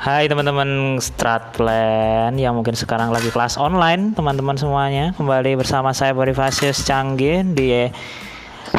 [0.00, 6.88] Hai teman-teman Stratplan yang mungkin sekarang lagi kelas online teman-teman semuanya kembali bersama saya Bonifacius
[6.88, 7.84] Canggih di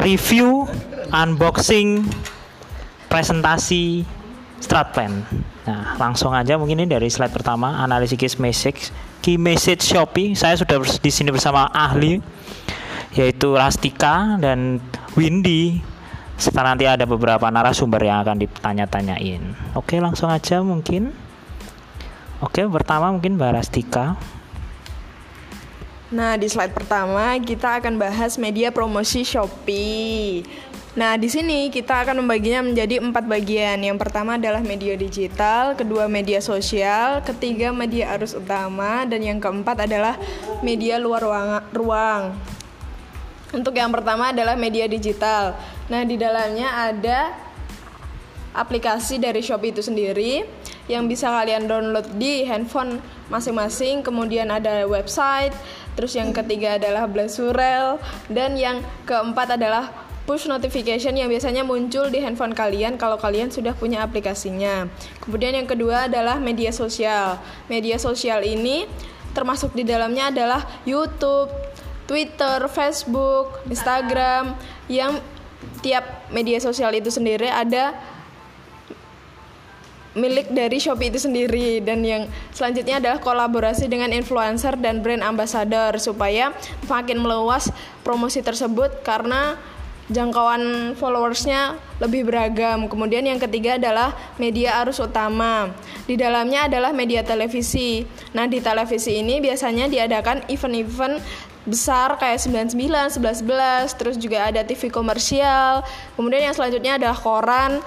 [0.02, 0.66] review
[1.14, 2.02] unboxing
[3.06, 4.02] presentasi
[4.58, 5.22] Stratplan.
[5.62, 8.90] Nah langsung aja mungkin ini dari slide pertama analisis key message
[9.22, 10.34] key message Shopee.
[10.34, 12.18] Saya sudah di sini bersama ahli
[13.14, 14.82] yaitu Rastika dan
[15.14, 15.91] Windy
[16.42, 19.42] serta nanti ada beberapa narasumber yang akan ditanya-tanyain.
[19.78, 21.14] Oke, langsung aja mungkin.
[22.42, 24.18] Oke, pertama mungkin Mbak Rastika.
[26.10, 30.42] Nah, di slide pertama kita akan bahas media promosi Shopee.
[30.92, 33.80] Nah, di sini kita akan membaginya menjadi empat bagian.
[33.80, 39.88] Yang pertama adalah media digital, kedua media sosial, ketiga media arus utama, dan yang keempat
[39.88, 40.20] adalah
[40.60, 41.48] media luar ruang.
[41.72, 42.22] ruang.
[43.52, 45.52] Untuk yang pertama adalah media digital.
[45.92, 47.36] Nah, di dalamnya ada
[48.52, 50.44] aplikasi dari Shopee itu sendiri
[50.88, 54.00] yang bisa kalian download di handphone masing-masing.
[54.00, 55.52] Kemudian ada website,
[55.96, 58.00] terus yang ketiga adalah Blasurel
[58.32, 63.74] dan yang keempat adalah push notification yang biasanya muncul di handphone kalian kalau kalian sudah
[63.74, 64.86] punya aplikasinya.
[65.20, 67.42] Kemudian yang kedua adalah media sosial.
[67.66, 68.86] Media sosial ini
[69.32, 71.48] termasuk di dalamnya adalah YouTube,
[72.06, 74.58] Twitter, Facebook, Instagram
[74.90, 75.22] yang
[75.80, 77.94] tiap media sosial itu sendiri ada
[80.12, 85.96] milik dari Shopee itu sendiri dan yang selanjutnya adalah kolaborasi dengan influencer dan brand ambassador
[85.96, 86.52] supaya
[86.84, 87.72] makin meluas
[88.04, 89.56] promosi tersebut karena
[90.12, 92.90] jangkauan followersnya lebih beragam.
[92.92, 95.72] Kemudian yang ketiga adalah media arus utama.
[96.04, 98.04] Di dalamnya adalah media televisi.
[98.36, 101.22] Nah, di televisi ini biasanya diadakan event-event
[101.62, 105.86] besar kayak 99, 11, terus juga ada TV komersial.
[106.18, 107.78] Kemudian yang selanjutnya adalah koran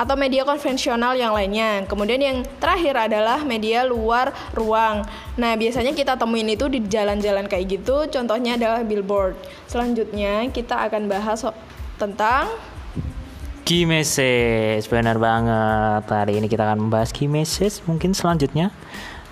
[0.00, 1.84] atau media konvensional yang lainnya.
[1.84, 5.04] Kemudian yang terakhir adalah media luar ruang.
[5.36, 8.08] Nah, biasanya kita temuin itu di jalan-jalan kayak gitu.
[8.08, 9.36] Contohnya adalah billboard.
[9.68, 11.44] Selanjutnya kita akan bahas
[12.00, 12.48] tentang
[13.68, 14.88] key message.
[14.88, 16.08] Benar banget.
[16.08, 17.84] Hari ini kita akan membahas key message.
[17.84, 18.72] Mungkin selanjutnya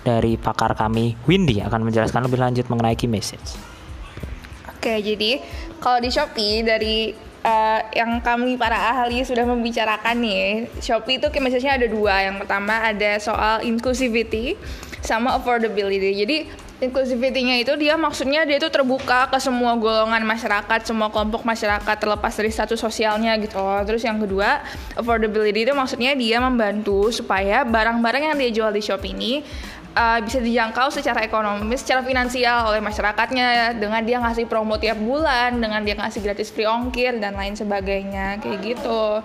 [0.05, 3.68] dari pakar kami Windy akan menjelaskan lebih lanjut mengenai key message.
[4.79, 5.43] Oke, jadi
[5.83, 7.11] kalau di Shopee dari
[7.43, 12.23] uh, yang kami para ahli sudah membicarakan nih, Shopee itu message-nya ada dua.
[12.23, 14.55] Yang pertama ada soal inclusivity
[15.03, 16.15] sama affordability.
[16.15, 16.37] Jadi
[16.79, 22.31] inclusivity-nya itu dia maksudnya dia itu terbuka ke semua golongan masyarakat, semua kelompok masyarakat terlepas
[22.39, 23.59] dari status sosialnya gitu.
[23.83, 24.63] Terus yang kedua,
[24.95, 29.43] affordability itu maksudnya dia membantu supaya barang-barang yang dia jual di Shopee ini
[29.95, 35.57] uh, bisa dijangkau secara ekonomis, secara finansial oleh masyarakatnya dengan dia ngasih promo tiap bulan,
[35.57, 39.23] dengan dia ngasih gratis free ongkir dan lain sebagainya kayak gitu.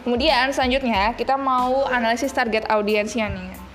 [0.00, 3.69] Kemudian selanjutnya kita mau analisis target audiensnya nih.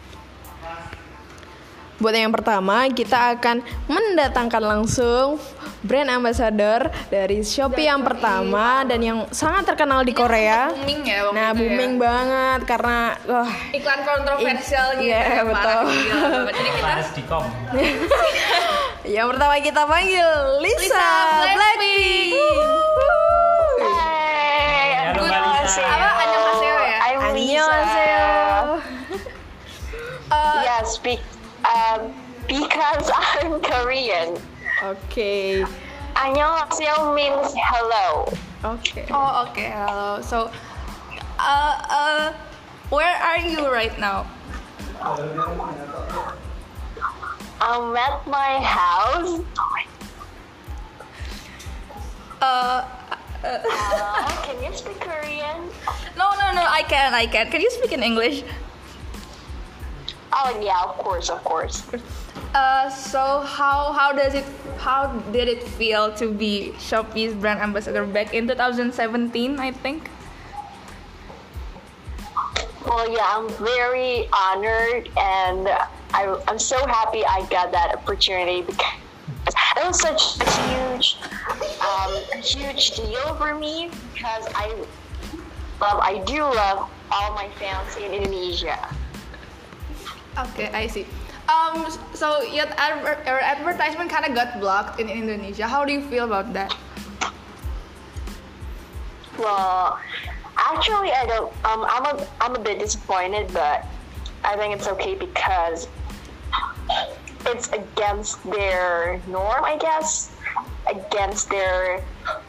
[1.96, 5.40] Buat yang pertama, kita akan mendatangkan langsung
[5.80, 10.70] brand ambassador dari Shopee yang pertama dan yang sangat terkenal di Korea.
[10.70, 11.54] Booming ya waktu Nah, ya.
[11.54, 15.08] booming banget karena wah, iklan kontroversial gitu.
[15.08, 15.82] Iya, ya, betul.
[15.88, 16.52] parah.
[16.52, 16.92] Jadi kita
[19.16, 20.30] yang pertama kita panggil
[20.60, 21.08] Lisa, Lisa
[21.48, 22.34] Blackpink.
[25.06, 25.84] Halo, Mbak Lisa.
[25.86, 26.98] apa annyeonghaseyo ya?
[27.24, 28.28] Annyeonghaseyo.
[30.26, 31.22] Uh, Yes, be, um,
[32.60, 34.38] because I'm Korean.
[34.84, 35.68] Oke.
[36.16, 38.32] Annyeonghaseyo means hello.
[38.64, 39.06] Okay.
[39.12, 39.72] Oh okay.
[39.76, 40.22] Hello.
[40.22, 40.52] So,
[41.40, 42.34] uh, uh,
[42.90, 44.26] where are you right now?
[47.60, 49.42] I'm at my house.
[52.42, 52.84] Uh,
[53.46, 53.62] Uh,
[54.42, 55.70] can you speak Korean?
[56.18, 56.66] no, no, no.
[56.66, 57.46] I can, I can.
[57.54, 58.42] Can you speak in English?
[60.36, 61.84] Oh yeah, of course, of course.
[62.54, 64.46] Uh, so how how does it
[64.78, 69.60] how did it feel to be Shopee's brand ambassador back in 2017?
[69.60, 70.12] I think.
[72.86, 75.68] Well, yeah, I'm very honored and
[76.14, 81.18] I, I'm so happy I got that opportunity because it was such a huge,
[81.82, 84.68] um, huge deal for me because I
[85.82, 88.78] love, I do love all my fans in Indonesia.
[90.38, 91.06] Okay, I see.
[91.48, 95.68] Um, so your, adver- your advertisement kind of got blocked in Indonesia.
[95.68, 96.76] How do you feel about that?
[99.38, 100.00] Well,
[100.58, 101.52] actually, I don't.
[101.66, 103.86] Um, I'm a I'm a bit disappointed, but
[104.44, 105.88] I think it's okay because
[107.46, 110.36] it's against their norm, I guess,
[110.90, 112.02] against their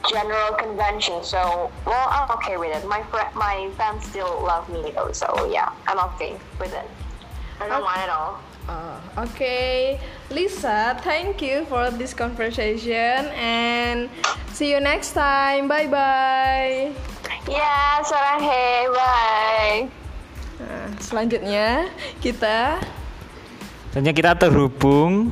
[0.08, 1.22] general convention.
[1.24, 2.86] So, well, I'm okay with it.
[2.88, 6.88] My fr- my fans still love me though, so yeah, I'm okay with it.
[7.56, 8.36] I don't mind at all.
[8.68, 9.96] Oh, okay.
[10.28, 14.10] Lisa, thank you for this conversation and
[14.52, 15.70] see you next time.
[15.70, 16.90] Bye bye.
[17.46, 19.78] Yeah, Sorahe, bye.
[20.58, 21.86] Nah, selanjutnya
[22.18, 22.82] kita
[23.94, 25.30] Selanjutnya kita terhubung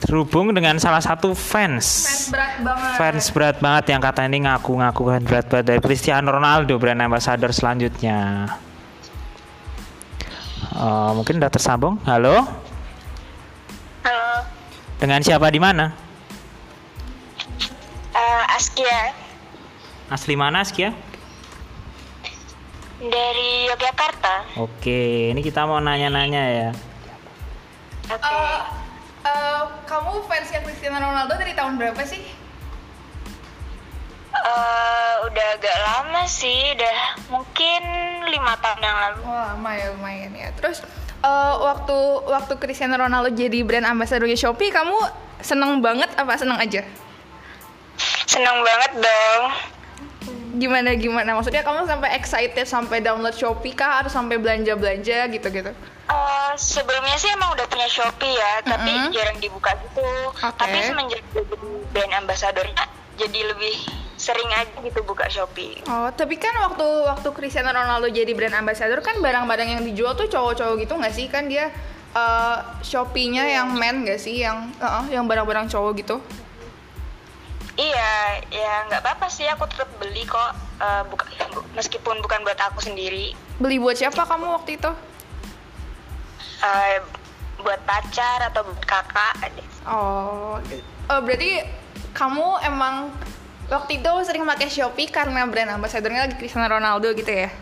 [0.00, 1.86] terhubung dengan salah satu fans.
[2.32, 6.80] berat banget Fans berat banget yang kata ini ngaku-ngaku fans berat banget dari Cristiano Ronaldo
[6.80, 8.48] brand ambassador selanjutnya.
[10.78, 11.98] Eh, mungkin udah tersambung.
[12.06, 12.46] Halo,
[14.06, 14.46] Halo,
[15.02, 15.90] dengan siapa di mana?
[18.14, 19.10] uh, Askia
[20.06, 20.94] Asli mana Askia?
[22.98, 24.58] dari Yogyakarta.
[24.58, 26.70] Oke, ini kita mau nanya-nanya ya.
[28.10, 28.26] Oke.
[28.26, 28.60] Eh,
[29.22, 32.22] eh, kamu fansnya Cristiano Ronaldo dari tahun berapa sih?
[34.34, 34.87] Eh,
[35.28, 36.98] udah agak lama sih, udah
[37.28, 37.80] mungkin
[38.32, 39.20] lima tahun yang lalu.
[39.28, 40.48] Wah, lama ya lumayan ya.
[40.56, 40.80] Terus
[41.22, 44.96] eh, waktu waktu Cristiano Ronaldo jadi brand ambassador Shopee, kamu
[45.44, 46.82] seneng banget apa seneng aja?
[48.24, 49.44] Seneng banget dong.
[50.58, 51.36] Gimana gimana?
[51.36, 55.70] Maksudnya kamu sampai excited sampai download Shopee kah harus sampai belanja-belanja gitu-gitu?
[56.08, 59.12] Eh, sebelumnya sih emang udah punya Shopee ya, tapi Mm-mm.
[59.12, 60.00] jarang dibuka gitu.
[60.32, 60.56] Oke.
[60.56, 61.52] Tapi semenjak jadi
[61.92, 62.84] brand ambassadornya,
[63.20, 63.76] jadi lebih
[64.18, 65.78] sering aja gitu buka Shopee.
[65.86, 70.26] Oh, tapi kan waktu waktu Cristiano Ronaldo jadi brand ambassador kan barang-barang yang dijual tuh
[70.26, 71.30] cowok-cowok gitu nggak sih?
[71.30, 71.70] Kan dia
[72.12, 74.42] eh, Shopee-nya yang men nggak sih?
[74.42, 76.18] Yang eh, yang barang-barang cowok gitu?
[77.78, 80.50] Iya, ya nggak apa-apa sih, aku tetap beli kok.
[80.82, 84.90] Eh, buka- bu- meskipun bukan buat aku sendiri, Beli buat siapa kamu waktu itu?
[86.58, 86.98] Eh,
[87.62, 89.34] buat pacar atau buat kakak.
[89.86, 90.58] Oh,
[91.06, 91.62] oh berarti
[92.14, 93.14] kamu emang
[93.68, 97.52] waktu itu sering pakai Shopee karena brand ambassadornya lagi Cristiano Ronaldo gitu ya?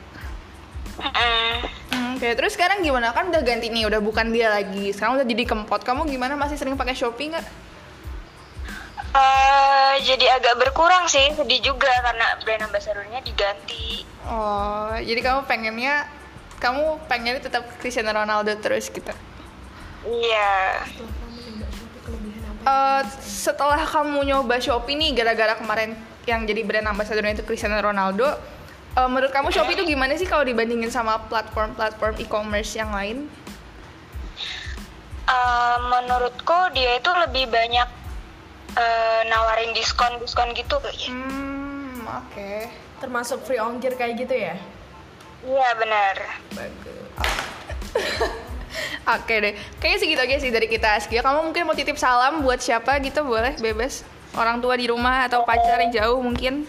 [0.97, 1.51] Mm-mm.
[1.93, 3.13] Hmm, Oke, terus sekarang gimana?
[3.13, 4.95] Kan udah ganti nih, udah bukan dia lagi.
[4.97, 5.85] Sekarang udah jadi kempot.
[5.85, 6.39] Kamu gimana?
[6.39, 7.47] Masih sering pakai Shopee nggak?
[9.17, 14.05] Eh, jadi agak berkurang sih, sedih juga karena brand ambassadornya diganti.
[14.29, 16.05] Oh, jadi kamu pengennya
[16.61, 19.13] kamu pengennya tetap Cristiano Ronaldo terus gitu.
[20.05, 20.85] Iya.
[22.67, 25.95] Eh, setelah kamu nyoba Shopee nih gara-gara kemarin
[26.27, 28.27] yang jadi brand ambassadornya itu Cristiano Ronaldo,
[28.99, 33.31] eh, menurut kamu Shopee itu gimana sih kalau dibandingin sama platform-platform e-commerce yang lain?
[35.31, 37.89] Eh, menurutku dia itu lebih banyak
[38.77, 41.11] eh, nawarin diskon-diskon gitu kayaknya.
[41.15, 42.53] Hmm, oke.
[42.97, 44.57] termasuk free ongkir kayak gitu ya?
[45.45, 46.17] Iya benar.
[46.57, 48.33] Bagus.
[49.07, 51.23] Oke deh, kayaknya segitu aja sih dari kita Askia.
[51.23, 54.03] Kamu mungkin mau titip salam buat siapa gitu boleh, bebas.
[54.35, 56.67] Orang tua di rumah atau pacar yang jauh mungkin.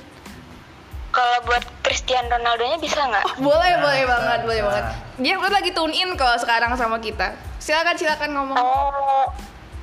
[1.10, 3.42] Kalau buat Cristiano Ronaldo-nya bisa nggak?
[3.42, 4.86] Boleh, boleh banget, boleh banget.
[5.18, 7.34] Dia udah lagi tune in kalau sekarang sama kita.
[7.58, 8.58] Silakan, silakan ngomong.
[8.62, 9.26] Oh,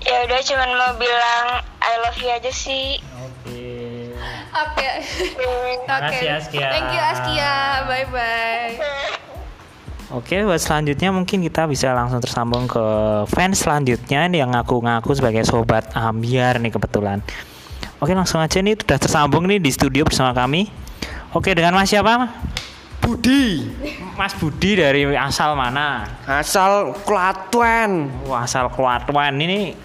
[0.06, 3.02] ya udah cuman mau bilang I love you aja sih.
[3.18, 4.14] Oke.
[4.54, 4.88] Oke.
[5.42, 5.90] Oke.
[5.90, 6.68] Makasih, Askia.
[6.70, 7.82] Thank you Askia.
[7.90, 8.78] Bye bye.
[10.14, 12.84] Oke, buat selanjutnya mungkin kita bisa langsung tersambung ke
[13.34, 17.18] fans selanjutnya nih yang ngaku-ngaku sebagai sobat ambiar nih kebetulan.
[17.98, 20.70] Oke, langsung aja nih udah tersambung nih di studio bersama kami.
[21.34, 22.30] Oke, dengan Mas siapa?
[23.02, 23.68] Budi
[24.16, 26.08] Mas Budi dari asal mana?
[26.24, 29.76] asal Klaten Wah, asal Kuatuan ini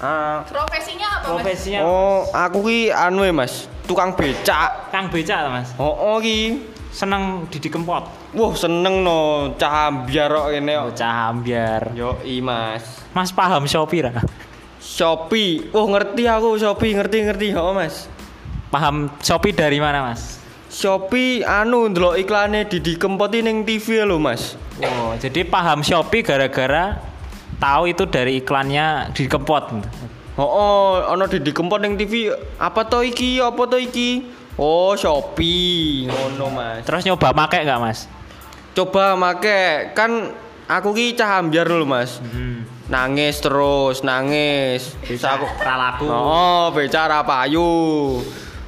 [0.00, 1.44] Ah, Profesinya apa, Mas?
[1.44, 5.76] profesinya oh aku ki anu ya mas tukang becak Kang Beca Mas.
[5.76, 8.02] oh, oh ki Seneng Didi Kempot.
[8.34, 9.18] wah seneng no
[9.54, 11.82] cah biar kok ini kok Bocah ambiar.
[11.94, 14.10] yo i mas Mas paham Shopee ra?
[14.78, 18.10] Shopee wah ngerti aku Shopee ngerti ngerti oh mas
[18.70, 20.38] Paham Shopee dari mana, Mas?
[20.70, 26.22] Shopee anu ndelok iklane Didi Kempot ini ning TV lho mas Oh, jadi paham Shopee
[26.22, 27.02] gara-gara
[27.58, 29.74] tahu itu dari iklannya Didi Kempot.
[30.38, 34.22] oh, oh ono Didi Kempot ning TV apa to iki apa to iki
[34.60, 36.04] oh Shopee.
[36.04, 36.84] Ngono mas.
[36.84, 38.04] Terus nyoba make nggak, Mas?
[38.70, 39.92] coba make.
[39.98, 40.30] Kan
[40.70, 42.20] aku ki cah ambiar lho mas.
[42.20, 42.62] Hmm.
[42.90, 44.98] nangis terus nangis.
[45.02, 46.06] Bisa aku Ra laku.
[46.10, 48.18] oh bicara payu.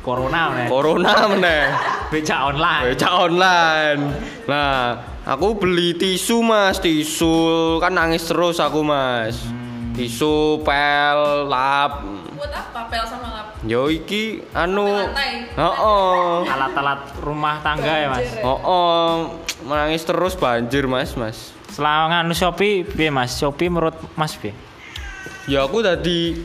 [0.03, 0.67] Corona meneh.
[0.67, 1.65] corona meneh.
[2.13, 2.85] Beca online.
[2.91, 4.03] beca online.
[4.51, 6.83] Nah aku beli tisu mas.
[6.83, 7.79] Tisu.
[7.79, 9.39] Kan nangis terus aku mas.
[9.95, 12.03] Tisu pel lap
[12.43, 13.47] Buat apa pel sama lap?
[13.63, 15.47] yo iki anu lantai.
[15.55, 18.35] oh Alat-alat rumah tangga ya, Mas.
[18.43, 19.11] oh oh
[19.63, 23.39] menangis terus banjir mas mas Selama nganu Shopee, piye Mas?
[23.39, 24.51] Shopee menurut Mas piye?
[25.47, 26.43] ya aku tadi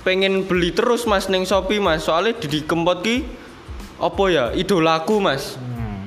[0.00, 3.24] pengen beli terus mas neng shopee mas soalnya Didi Kempot ki
[3.96, 6.04] apa ya idolaku mas Hmm.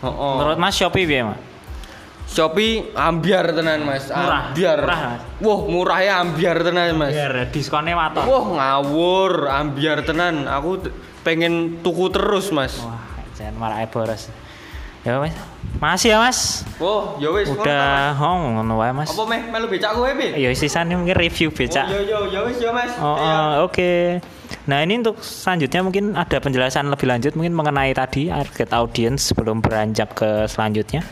[0.00, 0.34] Heeh.
[0.38, 1.42] Menurut Mas Shopee piye, Mas?
[2.30, 4.06] Shopee ambiar tenan Mas.
[4.06, 4.54] Murah.
[4.54, 4.78] Ambiar.
[4.86, 5.22] Murah, Mas.
[5.42, 7.10] Wah, murahnya ambiar tenan Mas.
[7.10, 8.22] Biar diskonnya waton.
[8.22, 10.46] Wah, ngawur, ambiar tenan.
[10.46, 10.78] Aku
[11.26, 12.78] pengen tuku terus, Mas.
[12.78, 13.02] Wah,
[13.34, 14.30] jangan malah boros.
[15.02, 15.34] Ya, Mas.
[15.82, 16.38] Makasih ya, Mas.
[16.78, 17.50] Wah, ya wis.
[17.50, 19.10] Udah oh, ngono wae, Mas.
[19.10, 20.36] Apa meh melu becak kowe, Pi?
[20.38, 21.88] Ya sisanya mungkin review becak.
[21.88, 22.94] Oh, ya ya ya wis ya, Mas.
[23.00, 23.34] Oh, Iya.
[23.34, 23.92] oh, oke.
[24.68, 29.58] Nah ini untuk selanjutnya mungkin ada penjelasan lebih lanjut mungkin mengenai tadi target audience sebelum
[29.64, 31.02] beranjak ke selanjutnya.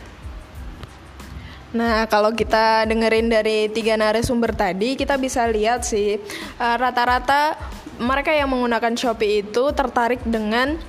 [1.69, 7.61] Nah, kalau kita dengerin dari tiga narasumber tadi, kita bisa lihat sih eh, rata-rata
[8.01, 10.81] mereka yang menggunakan Shopee itu tertarik dengan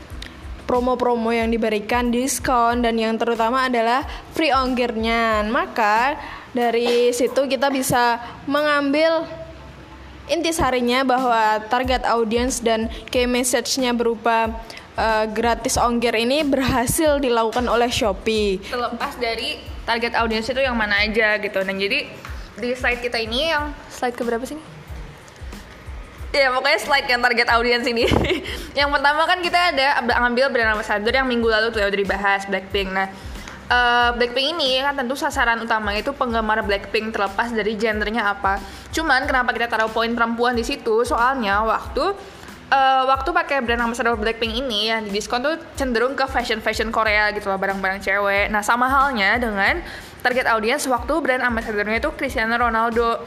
[0.69, 4.05] promo-promo yang diberikan, diskon dan yang terutama adalah
[4.37, 5.41] free ongkirnya.
[5.49, 6.15] Maka
[6.53, 9.25] dari situ kita bisa mengambil
[10.29, 14.53] intisarinya bahwa target audience dan key message-nya berupa
[14.99, 18.59] eh, gratis ongkir ini berhasil dilakukan oleh Shopee.
[18.67, 19.55] terlepas dari
[19.87, 21.63] target audiens itu yang mana aja gitu.
[21.63, 22.05] Dan jadi
[22.59, 24.59] di slide kita ini yang slide ke berapa sih?
[26.29, 28.05] Ya pokoknya slide yang target audiens ini.
[28.79, 32.45] yang pertama kan kita ada ambil brand ambassador yang minggu lalu tuh ya udah dibahas
[32.45, 32.93] Blackpink.
[32.93, 33.09] Nah
[33.65, 38.61] eh, Blackpink ini kan tentu sasaran utama itu penggemar Blackpink terlepas dari genrenya apa.
[38.93, 41.01] Cuman kenapa kita taruh poin perempuan di situ?
[41.01, 42.13] Soalnya waktu
[42.69, 46.93] eh, waktu pakai brand ambassador Blackpink ini yang di diskon tuh cenderung ke fashion fashion
[46.93, 48.47] Korea gitu loh barang-barang cewek.
[48.53, 49.81] Nah sama halnya dengan
[50.21, 53.21] target audiens waktu brand ambassadornya itu Cristiano Ronaldo.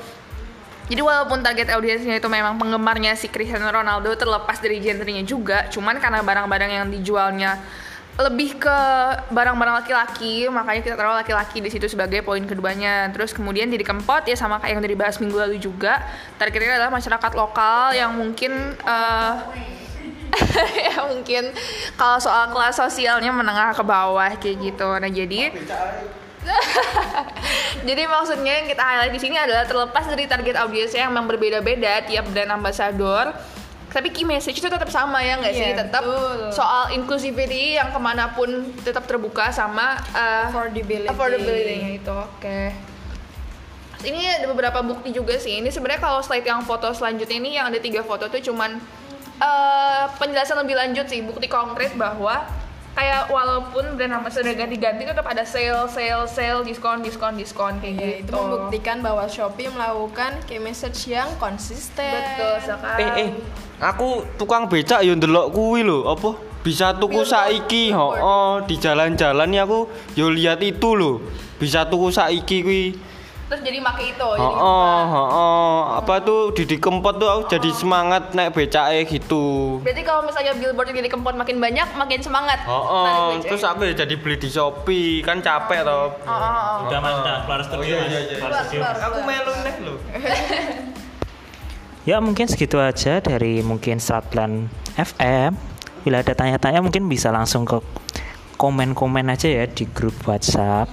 [0.90, 5.96] Jadi walaupun target audiensnya itu memang penggemarnya si Cristiano Ronaldo terlepas dari genrenya juga, cuman
[5.96, 7.56] karena barang-barang yang dijualnya
[8.12, 8.78] lebih ke
[9.32, 13.08] barang-barang laki-laki, makanya kita taruh laki-laki di situ sebagai poin keduanya.
[13.08, 16.04] Terus kemudian jadi kempot ya sama kayak yang udah dibahas minggu lalu juga.
[16.36, 19.34] Targetnya adalah masyarakat lokal yang mungkin eh,
[20.92, 21.56] ya mungkin
[21.96, 24.88] kalau soal kelas sosialnya menengah ke bawah kayak gitu.
[25.00, 25.48] Nah jadi
[27.88, 32.04] jadi maksudnya yang kita highlight di sini adalah terlepas dari target audiensnya yang memang berbeda-beda
[32.04, 33.30] tiap brand ambassador
[33.92, 36.48] tapi key message itu tetap sama ya nggak sih Iya, tetap betul.
[36.50, 41.06] soal inclusivity yang ke mana pun tetap terbuka sama uh, Affordability.
[41.06, 42.60] affordability-nya itu oke
[43.92, 47.50] Terus ini ada beberapa bukti juga sih ini sebenarnya kalau slide yang foto selanjutnya ini
[47.52, 48.80] yang ada tiga foto tuh cuman
[49.36, 52.42] eh, penjelasan lebih lanjut sih bukti konkret bahwa
[52.92, 58.06] kayak walaupun brand ambassador ganti-ganti tetap ada sale sale sale diskon diskon diskon kayak Ya,
[58.18, 62.02] gitu itu membuktikan bahwa Shopee melakukan key message yang konsisten.
[62.02, 63.30] betul sekali Eh eh,
[63.82, 64.08] aku
[64.38, 66.38] tukang becak yo ndelok kuwi lho, apa?
[66.62, 71.18] Bisa tuku saiki, oh, di jalan-jalan ya aku yo lihat itu lho.
[71.58, 72.84] Bisa tuku saiki kuwi.
[73.52, 77.68] terus jadi make itu Oh, jadi oh, oh, apa tuh Didi Kempot tuh aku jadi
[77.68, 79.76] semangat naik becake gitu.
[79.84, 83.04] berarti kalau misalnya billboard jadi kempot makin banyak makin semangat Oh, oh,
[83.36, 83.52] becak.
[83.52, 86.16] terus aku ya jadi beli di Shopee, kan capek toh.
[86.16, 86.88] oh, oh, oh.
[86.88, 87.94] Udah Mas, udah keluar studio.
[88.00, 88.24] Mas.
[88.40, 88.88] Keluar studio.
[89.04, 89.94] Aku melu nih lho.
[92.02, 94.66] Ya mungkin segitu aja dari mungkin Stratplan
[94.98, 95.54] FM.
[96.02, 97.78] Bila ada tanya-tanya mungkin bisa langsung ke
[98.58, 100.90] komen-komen aja ya di grup WhatsApp.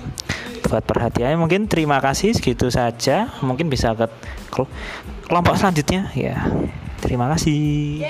[0.70, 3.34] Buat perhatiannya mungkin terima kasih segitu saja.
[3.42, 4.06] Mungkin bisa ke
[4.54, 4.70] kel-
[5.26, 6.46] kelompok selanjutnya ya.
[7.02, 8.06] Terima kasih.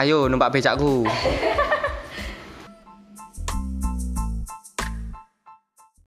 [0.00, 1.04] Ayo numpak becakku.